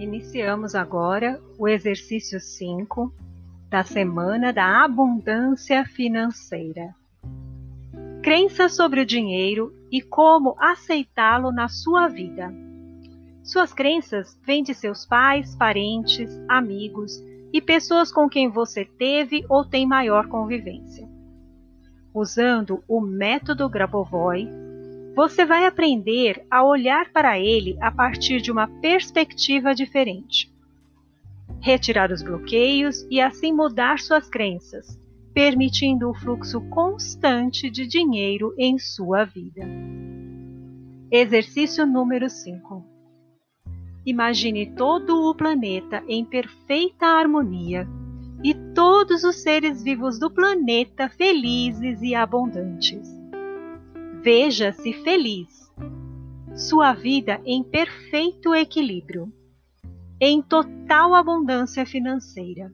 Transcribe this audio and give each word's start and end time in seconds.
Iniciamos 0.00 0.74
agora 0.74 1.38
o 1.58 1.68
exercício 1.68 2.40
5 2.40 3.14
da 3.68 3.84
semana 3.84 4.50
da 4.50 4.82
abundância 4.82 5.84
financeira. 5.84 6.94
Crenças 8.22 8.74
sobre 8.74 9.02
o 9.02 9.06
dinheiro 9.06 9.74
e 9.92 10.00
como 10.00 10.56
aceitá-lo 10.58 11.52
na 11.52 11.68
sua 11.68 12.08
vida. 12.08 12.50
Suas 13.44 13.74
crenças 13.74 14.40
vêm 14.42 14.62
de 14.62 14.72
seus 14.72 15.04
pais, 15.04 15.54
parentes, 15.54 16.30
amigos 16.48 17.22
e 17.52 17.60
pessoas 17.60 18.10
com 18.10 18.26
quem 18.26 18.48
você 18.48 18.86
teve 18.86 19.44
ou 19.50 19.66
tem 19.66 19.86
maior 19.86 20.28
convivência. 20.28 21.06
Usando 22.14 22.82
o 22.88 23.02
método 23.02 23.68
Grabovoi, 23.68 24.48
você 25.20 25.44
vai 25.44 25.66
aprender 25.66 26.46
a 26.50 26.64
olhar 26.64 27.12
para 27.12 27.38
ele 27.38 27.76
a 27.78 27.92
partir 27.92 28.40
de 28.40 28.50
uma 28.50 28.66
perspectiva 28.66 29.74
diferente. 29.74 30.50
Retirar 31.60 32.10
os 32.10 32.22
bloqueios 32.22 33.06
e 33.10 33.20
assim 33.20 33.52
mudar 33.52 33.98
suas 33.98 34.30
crenças, 34.30 34.98
permitindo 35.34 36.08
o 36.08 36.14
fluxo 36.14 36.62
constante 36.70 37.68
de 37.68 37.86
dinheiro 37.86 38.54
em 38.56 38.78
sua 38.78 39.24
vida. 39.24 39.60
Exercício 41.10 41.84
número 41.84 42.30
5. 42.30 42.82
Imagine 44.06 44.72
todo 44.74 45.28
o 45.28 45.34
planeta 45.34 46.02
em 46.08 46.24
perfeita 46.24 47.04
harmonia 47.04 47.86
e 48.42 48.54
todos 48.74 49.22
os 49.22 49.36
seres 49.36 49.82
vivos 49.82 50.18
do 50.18 50.30
planeta 50.30 51.10
felizes 51.10 52.00
e 52.00 52.14
abundantes. 52.14 53.19
Veja-se 54.22 54.92
feliz. 55.02 55.48
Sua 56.54 56.92
vida 56.92 57.40
em 57.42 57.62
perfeito 57.62 58.54
equilíbrio, 58.54 59.32
em 60.20 60.42
total 60.42 61.14
abundância 61.14 61.86
financeira. 61.86 62.70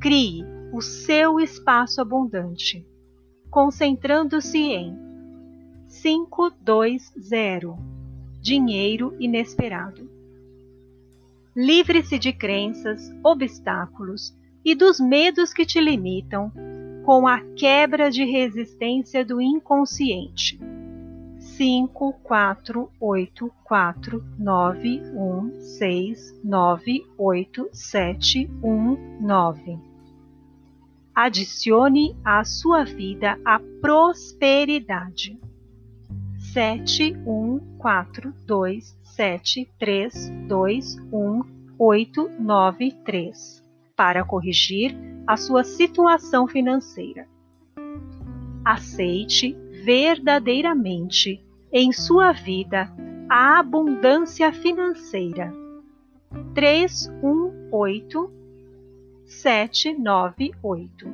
Crie 0.00 0.44
o 0.72 0.80
seu 0.80 1.38
espaço 1.38 2.00
abundante, 2.00 2.84
concentrando-se 3.48 4.58
em 4.58 4.98
520 6.02 7.78
Dinheiro 8.40 9.16
inesperado. 9.20 10.10
Livre-se 11.54 12.18
de 12.18 12.32
crenças, 12.32 13.08
obstáculos 13.22 14.36
e 14.64 14.74
dos 14.74 14.98
medos 14.98 15.52
que 15.52 15.64
te 15.64 15.80
limitam 15.80 16.50
com 17.04 17.26
a 17.26 17.40
quebra 17.56 18.10
de 18.10 18.24
resistência 18.24 19.24
do 19.24 19.40
inconsciente. 19.40 20.58
5, 21.38 22.12
4, 22.22 22.90
8, 23.00 23.52
4, 23.64 24.24
9, 24.38 25.02
1, 25.14 25.60
6, 25.60 26.40
9, 26.42 27.06
8, 27.18 27.68
7, 27.72 28.50
1, 28.62 29.20
9. 29.20 29.78
Adicione 31.14 32.16
à 32.24 32.44
sua 32.44 32.84
vida 32.84 33.38
a 33.44 33.60
prosperidade. 33.80 35.38
7, 36.52 37.14
1, 37.26 37.60
4, 37.78 38.32
2, 38.46 38.96
7, 39.02 39.70
3, 39.78 40.30
2, 40.48 40.96
1, 41.12 41.42
8, 41.78 42.30
9, 42.40 42.92
3. 43.04 43.61
Para 44.04 44.24
corrigir 44.24 44.98
a 45.28 45.36
sua 45.36 45.62
situação 45.62 46.48
financeira. 46.48 47.28
Aceite 48.64 49.56
verdadeiramente 49.84 51.40
em 51.72 51.92
sua 51.92 52.32
vida 52.32 52.92
a 53.28 53.60
abundância 53.60 54.52
financeira. 54.52 55.54
318 56.52 58.28
798 59.24 61.06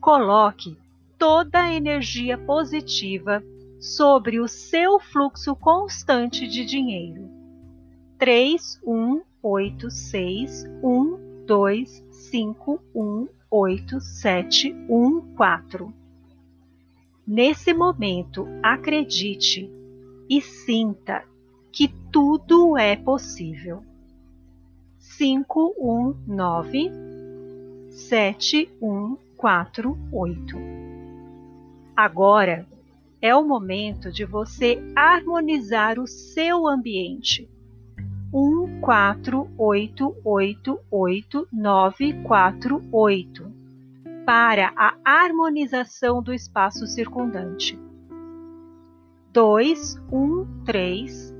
Coloque 0.00 0.78
toda 1.18 1.64
a 1.64 1.74
energia 1.74 2.38
positiva 2.38 3.42
sobre 3.80 4.38
o 4.38 4.46
seu 4.46 5.00
fluxo 5.00 5.56
constante 5.56 6.46
de 6.46 6.64
dinheiro. 6.64 7.28
3186 9.42 10.64
dois 11.46 12.04
cinco 12.10 12.78
um 12.94 13.26
oito 13.50 14.00
sete 14.00 14.70
um 14.88 15.34
quatro. 15.34 15.94
Nesse 17.26 17.72
momento, 17.72 18.46
acredite 18.62 19.70
e 20.28 20.42
sinta 20.42 21.24
que 21.72 21.88
tudo 22.12 22.76
é 22.76 22.96
possível. 22.96 23.82
Cinco 24.98 25.74
um 25.78 26.14
nove 26.26 26.90
sete 27.90 28.68
um 28.82 29.16
quatro 29.36 29.96
oito. 30.12 30.56
Agora 31.96 32.66
é 33.22 33.34
o 33.34 33.42
momento 33.42 34.12
de 34.12 34.24
você 34.24 34.78
harmonizar 34.94 35.98
o 35.98 36.06
seu 36.06 36.66
ambiente 36.66 37.48
um 38.32 38.80
quatro 38.82 39.48
oito 39.56 40.14
oito 40.22 40.78
oito 40.90 41.48
nove 41.50 42.12
quatro 42.24 42.84
oito 42.92 43.50
para 44.26 44.70
a 44.76 44.94
harmonização 45.02 46.22
do 46.22 46.34
espaço 46.34 46.86
circundante. 46.86 47.78
dois 49.32 49.96
um 50.12 50.46
três 50.64 51.34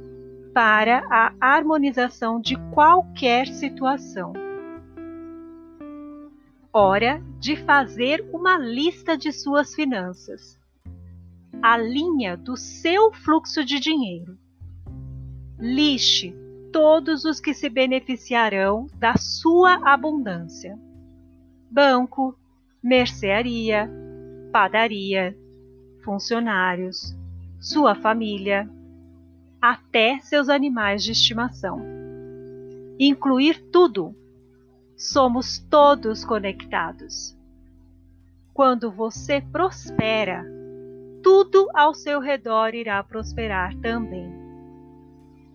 para 0.54 1.04
a 1.10 1.34
harmonização 1.38 2.41
de 2.41 2.56
qualquer 2.72 3.49
situação. 3.49 4.32
Hora 6.72 7.22
de 7.38 7.55
fazer 7.55 8.26
uma 8.32 8.56
lista 8.56 9.16
de 9.16 9.31
suas 9.31 9.75
finanças. 9.75 10.59
A 11.60 11.76
linha 11.76 12.34
do 12.34 12.56
seu 12.56 13.12
fluxo 13.12 13.62
de 13.62 13.78
dinheiro. 13.78 14.38
Lixe 15.59 16.34
todos 16.73 17.25
os 17.25 17.41
que 17.41 17.55
se 17.55 17.69
beneficiarão 17.69 18.89
da 18.95 19.17
sua 19.17 19.75
abundância: 19.84 20.79
banco, 21.71 22.37
mercearia, 22.83 23.91
padaria, 24.53 25.37
funcionários, 26.03 27.17
sua 27.61 27.95
família, 27.95 28.69
até 29.61 30.19
seus 30.21 30.49
animais 30.49 31.03
de 31.03 31.12
estimação. 31.12 31.81
Incluir 32.99 33.62
tudo. 33.71 34.15
Somos 34.97 35.59
todos 35.59 36.25
conectados. 36.25 37.37
Quando 38.53 38.91
você 38.91 39.41
prospera, 39.41 40.45
tudo 41.23 41.69
ao 41.73 41.95
seu 41.95 42.19
redor 42.19 42.75
irá 42.75 43.03
prosperar 43.05 43.77
também. 43.77 44.29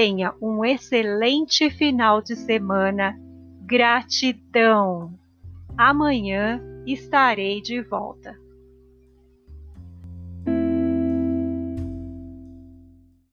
Tenha 0.01 0.33
um 0.41 0.63
excelente 0.63 1.69
final 1.69 2.21
de 2.21 2.33
semana. 2.33 3.19
Gratidão! 3.65 5.13
Amanhã 5.77 6.61
estarei 6.87 7.61
de 7.61 7.81
volta. 7.81 8.33